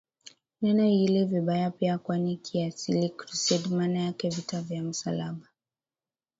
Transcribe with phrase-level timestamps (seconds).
[0.61, 5.47] neno hili vibaya pia kwani kiasili Crusade maana yake Vita vya Msalaba